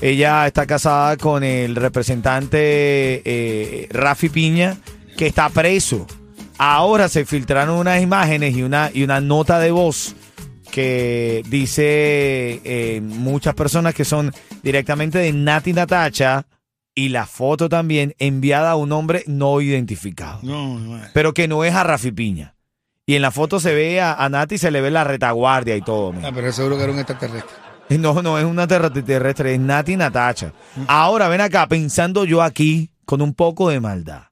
Ella 0.00 0.46
está 0.48 0.66
casada 0.66 1.16
con 1.16 1.44
el 1.44 1.76
representante 1.76 3.22
eh, 3.24 3.88
Rafi 3.90 4.28
Piña, 4.28 4.76
que 5.16 5.28
está 5.28 5.48
preso. 5.48 6.06
Ahora 6.58 7.08
se 7.08 7.24
filtraron 7.24 7.76
unas 7.78 8.00
imágenes 8.02 8.56
y 8.56 8.62
una, 8.62 8.90
y 8.92 9.02
una 9.02 9.20
nota 9.20 9.58
de 9.58 9.70
voz 9.70 10.14
que 10.70 11.42
dice 11.48 12.60
eh, 12.64 13.00
muchas 13.02 13.54
personas 13.54 13.94
que 13.94 14.04
son 14.04 14.32
directamente 14.62 15.18
de 15.18 15.32
Nati 15.32 15.72
Natacha 15.72 16.46
y 16.94 17.08
la 17.08 17.26
foto 17.26 17.68
también 17.68 18.14
enviada 18.18 18.70
a 18.72 18.76
un 18.76 18.92
hombre 18.92 19.24
no 19.26 19.60
identificado, 19.60 20.40
No, 20.42 20.78
no. 20.78 21.00
pero 21.14 21.34
que 21.34 21.48
no 21.48 21.64
es 21.64 21.74
a 21.74 21.84
Rafi 21.84 22.12
Piña. 22.12 22.54
Y 23.06 23.16
en 23.16 23.22
la 23.22 23.30
foto 23.32 23.58
se 23.60 23.74
ve 23.74 24.00
a, 24.00 24.14
a 24.14 24.28
Nati, 24.28 24.58
se 24.58 24.70
le 24.70 24.80
ve 24.80 24.90
la 24.90 25.02
retaguardia 25.04 25.76
y 25.76 25.82
todo. 25.82 26.14
Ah, 26.22 26.30
pero 26.32 26.52
seguro 26.52 26.76
que 26.76 26.84
era 26.84 26.92
un 26.92 26.98
extraterrestre. 26.98 27.50
No, 27.98 28.22
no, 28.22 28.38
es 28.38 28.44
una 28.44 28.66
terrestre, 28.66 29.54
es 29.54 29.60
Nati 29.60 29.96
Natacha. 29.96 30.52
Ahora, 30.86 31.28
ven 31.28 31.40
acá, 31.42 31.66
pensando 31.66 32.24
yo 32.24 32.40
aquí 32.42 32.90
con 33.04 33.20
un 33.20 33.34
poco 33.34 33.68
de 33.68 33.80
maldad. 33.80 34.22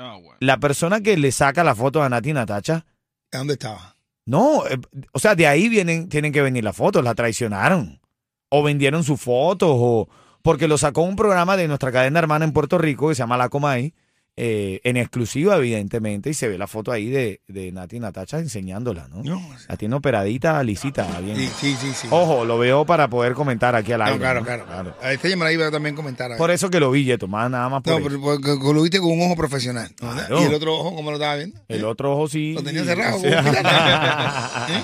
Ah, 0.00 0.16
bueno. 0.16 0.36
La 0.40 0.58
persona 0.58 1.02
que 1.02 1.16
le 1.18 1.30
saca 1.30 1.62
la 1.62 1.74
foto 1.74 2.02
a 2.02 2.08
Nati 2.08 2.32
Natacha, 2.32 2.86
¿A 3.32 3.38
dónde 3.38 3.52
estaba? 3.54 3.96
no, 4.24 4.66
eh, 4.66 4.78
o 5.12 5.18
sea, 5.18 5.34
de 5.34 5.46
ahí 5.46 5.68
vienen, 5.68 6.08
tienen 6.08 6.32
que 6.32 6.40
venir 6.40 6.64
las 6.64 6.74
fotos, 6.74 7.04
la 7.04 7.14
traicionaron. 7.14 8.00
O 8.48 8.62
vendieron 8.62 9.04
sus 9.04 9.20
fotos, 9.20 9.70
o 9.72 10.08
porque 10.42 10.66
lo 10.68 10.78
sacó 10.78 11.02
un 11.02 11.16
programa 11.16 11.56
de 11.56 11.68
nuestra 11.68 11.92
cadena 11.92 12.18
hermana 12.18 12.44
en 12.44 12.52
Puerto 12.52 12.78
Rico 12.78 13.08
que 13.08 13.14
se 13.14 13.20
llama 13.20 13.36
La 13.36 13.50
Comay, 13.50 13.94
eh, 14.42 14.80
en 14.84 14.96
exclusiva, 14.96 15.56
evidentemente, 15.56 16.30
y 16.30 16.34
se 16.34 16.48
ve 16.48 16.56
la 16.56 16.66
foto 16.66 16.90
ahí 16.92 17.10
de, 17.10 17.42
de 17.46 17.70
Nati 17.72 18.00
Natacha 18.00 18.38
enseñándola, 18.38 19.06
¿no? 19.08 19.22
No. 19.22 19.42
La 19.68 19.76
tiene 19.76 19.94
operadita, 19.96 20.62
lisita, 20.62 21.06
bien. 21.20 21.36
Sí, 21.36 21.46
sí, 21.58 21.76
sí. 21.78 21.92
sí. 21.92 22.08
Ojo, 22.10 22.46
lo 22.46 22.56
veo 22.58 22.86
para 22.86 23.08
poder 23.10 23.34
comentar 23.34 23.74
aquí 23.76 23.92
al 23.92 23.98
No, 23.98 24.06
aire. 24.06 24.18
claro, 24.18 24.40
¿no? 24.40 24.46
claro, 24.46 24.94
A 25.02 25.12
este 25.12 25.36
me 25.36 25.44
la 25.44 25.52
iba 25.52 25.66
a 25.66 25.70
también 25.70 25.94
comentar. 25.94 26.32
a. 26.32 26.38
Por 26.38 26.50
eso 26.50 26.70
que 26.70 26.80
lo 26.80 26.90
vi, 26.90 27.04
Yeto, 27.04 27.28
más 27.28 27.50
nada 27.50 27.68
más 27.68 27.82
por 27.82 27.92
No, 28.00 28.08
eso. 28.08 28.18
porque 28.20 28.72
lo 28.74 28.82
viste 28.82 28.98
con 28.98 29.10
un 29.12 29.20
ojo 29.26 29.36
profesional. 29.36 29.94
¿no? 30.00 30.10
Claro. 30.12 30.40
Y 30.40 30.44
el 30.44 30.54
otro 30.54 30.74
ojo, 30.74 30.94
¿cómo 30.96 31.10
lo 31.10 31.16
estaba 31.18 31.36
viendo? 31.36 31.60
El 31.68 31.84
otro 31.84 32.12
ojo 32.14 32.26
sí. 32.28 32.54
Lo 32.54 32.62
tenía 32.62 32.82
cerrado, 32.84 33.16
O 33.18 33.20
sea. 33.20 33.40
¿Eh? 34.70 34.82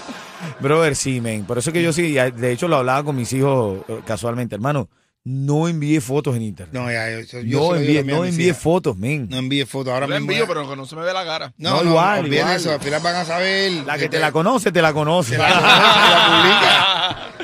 Brother, 0.61 0.95
sí, 0.97 1.21
men. 1.23 1.45
Por 1.45 1.57
eso 1.57 1.73
que 1.73 1.83
yo 1.83 1.93
sí, 1.95 2.13
de 2.13 2.53
hecho 2.53 2.69
lo 2.69 2.77
hablaba 2.77 3.03
con 3.05 3.17
mis 3.17 3.33
hijos 3.33 3.79
eh, 3.89 4.01
casualmente. 4.07 4.55
Hermano, 4.55 4.89
no 5.29 5.67
envíe 5.67 5.99
fotos 6.01 6.37
en 6.37 6.43
internet. 6.43 6.73
No, 6.73 6.89
ya, 6.89 7.11
yo, 7.11 7.41
yo 7.41 7.71
no 7.71 7.75
envíe, 7.75 8.05
no 8.05 8.25
envíe 8.25 8.53
fotos, 8.55 8.97
men. 8.97 9.27
No 9.29 9.39
envíe 9.39 9.65
fotos. 9.67 9.93
Ahora 9.93 10.07
Yo 10.07 10.11
la 10.11 10.21
mismo. 10.21 10.31
envío, 10.31 10.45
ya- 10.45 10.49
pero 10.49 10.71
que 10.71 10.77
no 10.77 10.87
se 10.87 10.95
me 10.95 11.03
ve 11.03 11.13
la 11.13 11.25
cara. 11.25 11.53
No, 11.59 11.71
No, 11.71 11.83
no, 11.83 11.91
igual, 11.91 12.33
igual. 12.33 12.55
eso. 12.57 12.71
Al 12.73 12.81
final 12.81 13.01
van 13.03 13.17
a 13.17 13.25
saber. 13.25 13.73
La 13.85 13.99
que 13.99 14.09
te 14.09 14.21
la 14.21 14.31
conoce, 14.31 14.71
te 14.71 14.81
la 14.81 14.93
conoce. 14.93 15.33
Te 15.33 15.39
la, 15.39 15.49
te 15.49 15.53
la 15.55 16.27
publica. 16.31 16.86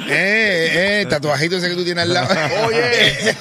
Eh, 0.09 1.01
eh, 1.03 1.07
tatuajito 1.09 1.57
ese 1.57 1.69
que 1.69 1.75
tú 1.75 1.85
tienes 1.85 2.03
al 2.03 2.15
lado. 2.15 2.29
Oye. 2.67 3.37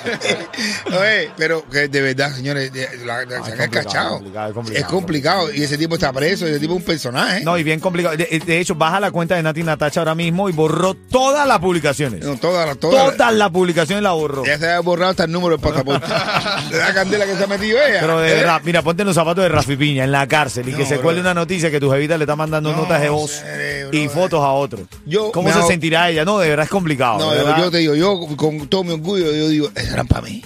Oye, 0.87 1.31
pero 1.37 1.63
que 1.69 1.87
de 1.87 2.01
verdad, 2.01 2.33
señores, 2.33 2.71
la, 3.05 3.25
la- 3.25 3.37
Ah, 3.41 3.43
se 3.45 3.53
es 3.53 3.59
ha 3.59 3.63
complicado, 3.63 3.69
cachado. 3.85 4.09
complicado, 4.15 4.47
es 4.49 4.53
complicado. 4.53 4.85
Es 4.85 4.91
complicado. 4.91 5.53
Y 5.53 5.63
ese 5.63 5.77
tipo 5.77 5.95
está 5.95 6.11
preso. 6.13 6.45
Ese 6.45 6.59
tipo 6.59 6.73
es 6.73 6.79
un 6.79 6.85
personaje. 6.85 7.43
No, 7.43 7.57
y 7.57 7.63
bien 7.63 7.79
complicado. 7.79 8.15
De, 8.17 8.41
de 8.45 8.59
hecho, 8.59 8.75
baja 8.75 8.99
la 8.99 9.11
cuenta 9.11 9.35
de 9.35 9.43
Nati 9.43 9.63
Natacha 9.63 10.01
ahora 10.01 10.15
mismo 10.15 10.49
y 10.49 10.51
borró 10.51 10.93
todas 10.93 11.47
las 11.47 11.59
publicaciones. 11.59 12.23
No, 12.23 12.35
todas 12.37 12.67
las 12.67 12.77
todas. 12.77 13.15
Todas 13.15 13.33
las 13.33 13.49
publicaciones 13.49 14.03
la 14.03 14.11
borró. 14.11 14.45
Ya 14.45 14.57
se 14.57 14.65
había 14.65 14.79
borrado 14.81 15.11
hasta 15.11 15.23
el 15.25 15.31
número 15.31 15.57
del 15.57 15.61
pasaporte. 15.67 16.07
la 16.71 16.93
candela 16.93 17.25
que 17.25 17.35
se 17.35 17.43
ha 17.43 17.47
metido 17.47 17.77
ella. 17.81 17.99
Pero 18.01 18.19
de 18.19 18.31
¿Eh? 18.31 18.35
verdad, 18.35 18.61
mira, 18.63 18.81
ponte 18.81 19.01
en 19.03 19.07
los 19.07 19.15
zapatos 19.15 19.43
de 19.43 19.49
Rafi 19.49 19.75
Piña 19.75 20.03
en 20.03 20.11
la 20.11 20.27
cárcel 20.27 20.67
y 20.69 20.71
No, 20.73 20.77
que 20.77 20.85
se 20.85 20.95
bro. 20.95 21.03
cuele 21.03 21.21
una 21.21 21.33
noticia 21.33 21.71
que 21.71 21.79
tu 21.79 21.89
jevita 21.89 22.17
le 22.17 22.23
está 22.25 22.35
mandando 22.35 22.71
No, 22.71 22.77
notas 22.81 23.01
de 23.01 23.09
voz 23.09 23.43
y 23.91 24.07
fotos 24.09 24.41
a 24.43 24.49
otro. 24.51 24.79
Yo 25.05 25.31
¿Cómo 25.31 25.49
se 25.51 25.59
hago- 25.59 25.67
sentirá 25.67 26.09
ella? 26.09 26.25
No, 26.25 26.39
de 26.39 26.49
verdad 26.51 26.65
es 26.65 26.69
complicado. 26.69 27.19
No, 27.19 27.35
yo, 27.35 27.57
yo 27.57 27.71
te 27.71 27.77
digo, 27.79 27.95
yo 27.95 28.19
con 28.37 28.67
todo 28.67 28.83
mi 28.83 28.91
orgullo, 28.93 29.31
yo 29.31 29.49
digo, 29.49 29.69
eso 29.75 29.93
eran 29.93 30.07
para 30.07 30.21
mí. 30.21 30.41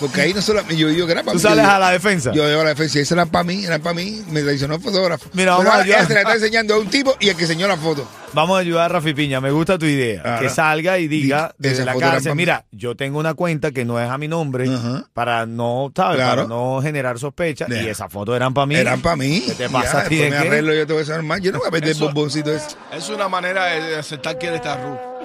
Porque 0.00 0.20
ahí 0.20 0.34
no 0.34 0.42
solo 0.42 0.62
yo 0.68 0.88
digo 0.88 1.06
que 1.06 1.12
eran 1.12 1.24
para 1.24 1.32
Tú 1.32 1.38
mí. 1.38 1.42
sales 1.42 1.64
yo, 1.64 1.70
a 1.70 1.78
la 1.78 1.90
defensa. 1.90 2.32
Yo 2.32 2.46
digo 2.48 2.60
a 2.60 2.64
la 2.64 2.70
defensa, 2.70 2.98
eso 2.98 3.14
eran 3.14 3.28
para 3.30 3.44
mí, 3.44 3.64
eran 3.64 3.80
para 3.80 3.94
mí, 3.94 4.22
me 4.30 4.42
traicionó 4.42 4.74
el 4.74 4.80
fotógrafo. 4.80 5.28
Mira, 5.32 5.52
Pero 5.52 5.58
vamos 5.58 5.66
a 5.66 5.70
ahora 5.72 5.84
ayudar. 5.84 6.06
se 6.06 6.14
la 6.14 6.20
está 6.20 6.34
enseñando 6.34 6.74
a 6.74 6.78
un 6.78 6.88
tipo 6.88 7.16
y 7.20 7.28
el 7.28 7.36
que 7.36 7.42
enseñó 7.42 7.66
la 7.68 7.76
foto. 7.76 8.06
Vamos 8.32 8.56
a 8.56 8.60
ayudar 8.60 8.84
a 8.86 8.88
Rafi 8.94 9.14
Piña. 9.14 9.40
Me 9.40 9.50
gusta 9.50 9.78
tu 9.78 9.86
idea. 9.86 10.38
Que 10.40 10.50
salga 10.50 10.98
y 10.98 11.08
diga 11.08 11.54
Di- 11.58 11.68
desde 11.70 11.82
esa 11.82 11.84
la 11.86 11.92
era 11.98 12.10
cárcel, 12.10 12.34
mira, 12.34 12.66
yo 12.70 12.94
tengo 12.96 13.18
una 13.18 13.32
cuenta 13.34 13.70
que 13.70 13.84
no 13.86 13.98
es 14.00 14.10
a 14.10 14.18
mi 14.18 14.28
nombre 14.28 14.68
Ajá. 14.68 15.06
para 15.14 15.46
no, 15.46 15.90
¿sabes? 15.96 16.16
Claro. 16.16 16.42
Para 16.42 16.48
no 16.48 16.80
generar 16.82 17.18
sospechas. 17.18 17.68
Ya. 17.70 17.82
Y 17.82 17.88
esas 17.88 18.12
fotos 18.12 18.36
eran 18.36 18.52
para 18.52 18.66
mí. 18.66 18.74
Eran 18.74 19.00
para 19.00 19.16
mí. 19.16 19.42
¿Qué 19.46 19.54
te 19.54 19.62
Ya, 19.64 19.68
pasa 19.70 20.00
a 20.00 20.04
ti? 20.04 20.16
¿De 20.16 20.24
me 20.24 20.30
qué? 20.30 20.48
arreglo 20.48 20.74
yo 20.74 20.86
todo 20.86 21.00
eso 21.00 21.12
normal. 21.12 21.40
Yo 21.40 21.52
no 21.52 21.58
voy 21.60 21.68
a 21.68 21.70
perder 21.70 21.90
el 21.90 21.96
Eso- 21.96 22.04
bomboncito 22.06 22.52
ese. 22.54 22.66
Es 22.92 23.08
una 23.08 23.28
manera 23.28 23.64
de 23.66 23.80
de 23.86 23.96
aceptar 23.96 24.36
que 24.36 24.54
está 24.54 24.76
rudo. 24.76 25.15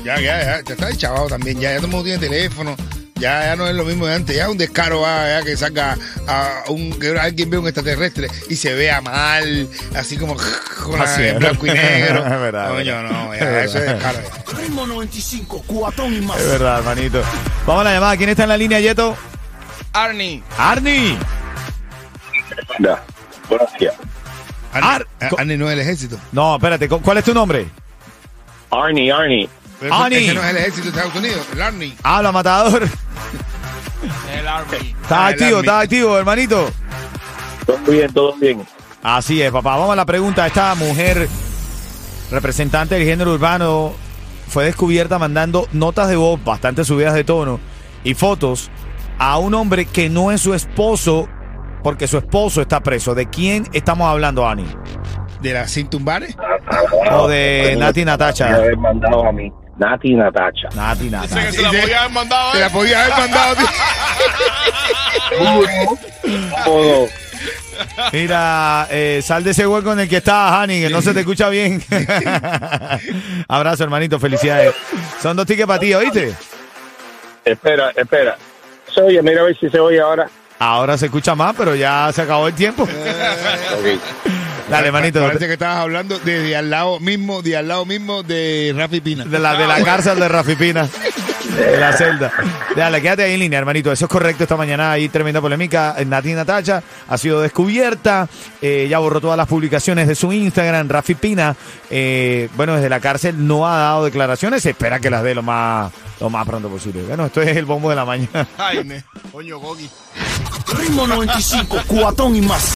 Ya, 0.04 0.18
ya, 0.20 0.40
ya, 0.40 0.62
ya 0.64 0.74
está 0.74 0.88
el 0.88 0.96
chavado 0.96 1.26
también. 1.26 1.60
Ya, 1.60 1.72
ya 1.72 1.76
todo 1.76 1.86
el 1.86 1.92
mundo 1.92 2.04
tiene 2.04 2.18
teléfono. 2.18 2.74
Ya, 3.18 3.44
ya 3.46 3.56
no 3.56 3.66
es 3.66 3.74
lo 3.74 3.84
mismo 3.84 4.06
de 4.06 4.14
antes. 4.14 4.36
Ya 4.36 4.42
es 4.44 4.48
un 4.50 4.58
descaro 4.58 5.00
va, 5.00 5.26
ya 5.28 5.42
que 5.42 5.56
saca 5.56 5.96
a 6.28 6.64
un 6.68 6.98
que 6.98 7.18
alguien 7.18 7.48
ve 7.48 7.56
un 7.56 7.66
extraterrestre 7.66 8.28
y 8.50 8.56
se 8.56 8.74
vea 8.74 9.00
mal, 9.00 9.68
así 9.96 10.18
como 10.18 10.36
con 10.84 10.98
la- 10.98 11.04
Así 11.04 11.22
es. 11.22 11.32
en 11.32 11.38
blanco 11.38 11.66
y 11.66 11.70
negro. 11.70 12.18
Es 12.26 12.30
verdad, 12.40 12.68
Coño, 12.68 12.80
es 13.06 13.10
no, 13.12 13.32
Es 13.34 13.40
ya, 13.40 13.46
verdad. 13.46 13.64
eso 13.64 13.78
es 13.78 13.84
descaro. 13.86 14.18
ya. 14.52 14.58
Ritmo 14.58 14.86
95, 14.86 15.64
cuatón 15.66 16.12
y 16.14 16.20
más. 16.20 16.38
Es 16.38 16.48
verdad, 16.50 16.78
hermanito. 16.80 17.22
Vamos 17.66 17.80
a 17.80 17.84
la 17.84 17.94
llamada. 17.94 18.16
¿Quién 18.18 18.28
está 18.28 18.42
en 18.42 18.48
la 18.50 18.56
línea, 18.58 18.80
Yeto? 18.80 19.16
Arnie. 19.94 20.42
Arnie. 20.58 21.16
Da. 22.78 23.02
Gracias. 23.48 23.94
Ar- 24.74 24.84
Arnie, 25.20 25.38
Arnie 25.38 25.56
no 25.56 25.68
es 25.68 25.72
el 25.72 25.80
ejército. 25.80 26.18
No, 26.32 26.56
espérate. 26.56 26.86
¿cu- 26.86 27.00
¿Cuál 27.00 27.16
es 27.18 27.24
tu 27.24 27.32
nombre? 27.32 27.66
Arnie, 28.70 29.10
Arnie. 29.10 29.48
Pero 29.80 29.94
Arnie. 29.94 30.24
Ese 30.24 30.34
no 30.34 30.42
es 30.42 30.50
el 30.50 30.56
ejército 30.58 30.82
de 30.84 30.88
Estados 30.90 31.14
Unidos, 31.14 31.46
el 31.52 31.62
Arnie. 31.62 31.96
Habla, 32.02 32.30
matador. 32.32 32.86
¿Estás 34.62 35.32
activo? 35.32 35.60
¿Estás 35.60 35.84
activo, 35.84 36.18
hermanito? 36.18 36.70
Todo 37.66 37.78
bien, 37.88 38.12
todo 38.12 38.34
bien. 38.34 38.66
Así 39.02 39.42
es, 39.42 39.50
papá. 39.52 39.76
Vamos 39.76 39.90
a 39.92 39.96
la 39.96 40.06
pregunta. 40.06 40.46
Esta 40.46 40.74
mujer, 40.74 41.28
representante 42.30 42.94
del 42.96 43.04
género 43.04 43.34
urbano, 43.34 43.92
fue 44.48 44.64
descubierta 44.64 45.18
mandando 45.18 45.68
notas 45.72 46.08
de 46.08 46.16
voz 46.16 46.42
bastante 46.42 46.84
subidas 46.84 47.14
de 47.14 47.24
tono 47.24 47.60
y 48.04 48.14
fotos 48.14 48.70
a 49.18 49.38
un 49.38 49.54
hombre 49.54 49.86
que 49.86 50.08
no 50.08 50.30
es 50.30 50.40
su 50.40 50.54
esposo, 50.54 51.28
porque 51.82 52.06
su 52.06 52.18
esposo 52.18 52.60
está 52.60 52.80
preso. 52.80 53.14
¿De 53.14 53.26
quién 53.26 53.66
estamos 53.72 54.08
hablando, 54.08 54.46
Ani? 54.48 54.66
De 55.40 55.52
la 55.52 55.68
Cintumbares. 55.68 56.36
O 57.12 57.28
de 57.28 57.76
Nati 57.78 58.00
Me 58.00 58.06
Natacha. 58.06 58.54
haber 58.54 58.76
mandado 58.76 59.26
a 59.26 59.32
mí. 59.32 59.52
Nati 59.78 60.14
Natacha. 60.14 60.68
Nati 60.74 61.04
Dice 61.04 61.10
que 61.10 61.16
Natacha. 61.16 61.52
se 61.52 61.62
la 61.62 61.70
Dice- 61.70 61.82
podía 61.82 61.98
haber 62.00 62.12
mandado 62.12 62.52
Te 62.52 62.58
a 62.58 62.60
la 62.60 62.70
podía 62.70 63.04
haber 63.04 63.18
mandado. 63.18 63.56
tío. 63.56 63.66
Todo. 66.64 67.08
Mira, 68.12 68.86
eh, 68.90 69.20
sal 69.22 69.44
de 69.44 69.50
ese 69.50 69.66
hueco 69.66 69.92
en 69.92 70.00
el 70.00 70.08
que 70.08 70.16
estás, 70.18 70.52
Hani, 70.52 70.80
que 70.80 70.88
no 70.88 71.02
se 71.02 71.12
te 71.12 71.20
escucha 71.20 71.48
bien. 71.50 71.82
Abrazo, 73.48 73.84
hermanito, 73.84 74.18
felicidades. 74.18 74.74
Son 75.22 75.36
dos 75.36 75.44
tickets 75.46 75.66
para 75.66 75.78
ti, 75.80 75.92
¿oíste? 75.92 76.32
Espera, 77.44 77.90
espera. 77.94 78.36
Se 78.94 79.02
oye, 79.02 79.20
mira 79.22 79.42
a 79.42 79.44
ver 79.44 79.56
si 79.58 79.68
se 79.68 79.78
oye 79.78 80.00
ahora. 80.00 80.26
Ahora 80.58 80.96
se 80.96 81.06
escucha 81.06 81.34
más, 81.34 81.54
pero 81.56 81.74
ya 81.74 82.10
se 82.14 82.22
acabó 82.22 82.48
el 82.48 82.54
tiempo. 82.54 82.84
Ok. 82.84 84.00
Dale, 84.68 84.88
hermanito. 84.88 85.20
Parece 85.20 85.46
que 85.46 85.52
estabas 85.52 85.78
hablando 85.78 86.18
desde 86.18 86.56
al 86.56 86.70
lado 86.70 86.98
mismo, 86.98 87.42
de 87.42 87.56
al 87.56 87.68
lado 87.68 87.86
mismo 87.86 88.22
de 88.22 88.74
Rafi 88.76 89.00
Pina. 89.00 89.24
De 89.24 89.38
la, 89.38 89.54
de 89.54 89.66
la 89.66 89.82
cárcel 89.84 90.18
de 90.18 90.28
Rafipina. 90.28 90.88
De 91.56 91.76
la 91.78 91.92
celda. 91.92 92.32
Dale, 92.74 93.00
quédate 93.00 93.22
ahí 93.22 93.34
en 93.34 93.40
línea, 93.40 93.58
hermanito. 93.58 93.92
Eso 93.92 94.06
es 94.06 94.10
correcto. 94.10 94.42
Esta 94.42 94.56
mañana 94.56 94.92
hay 94.92 95.08
tremenda 95.08 95.40
polémica. 95.40 95.96
Nati 96.04 96.32
Natacha 96.34 96.82
ha 97.08 97.16
sido 97.16 97.40
descubierta. 97.40 98.28
Eh, 98.60 98.88
ya 98.90 98.98
borró 98.98 99.20
todas 99.20 99.36
las 99.36 99.46
publicaciones 99.46 100.08
de 100.08 100.14
su 100.14 100.32
Instagram. 100.32 100.88
Rafi 100.88 101.14
Pina, 101.14 101.54
eh, 101.88 102.48
bueno, 102.56 102.74
desde 102.74 102.88
la 102.88 103.00
cárcel 103.00 103.46
no 103.46 103.66
ha 103.66 103.78
dado 103.78 104.04
declaraciones. 104.04 104.62
Se 104.62 104.70
espera 104.70 104.98
que 104.98 105.08
las 105.08 105.22
dé 105.22 105.34
lo 105.34 105.42
más, 105.42 105.92
lo 106.20 106.28
más 106.28 106.46
pronto 106.46 106.68
posible. 106.68 107.02
Bueno, 107.04 107.26
esto 107.26 107.40
es 107.40 107.56
el 107.56 107.64
bombo 107.64 107.88
de 107.88 107.96
la 107.96 108.04
mañana. 108.04 108.46
Ay. 108.58 109.02
Coño, 109.32 109.58
Gogi. 109.58 109.88
Ritmo 110.78 111.06
95, 111.06 111.78
cuatón 111.86 112.36
y 112.36 112.40
más. 112.42 112.64